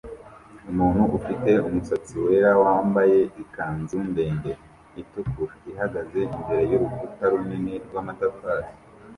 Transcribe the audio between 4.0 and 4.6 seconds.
ndende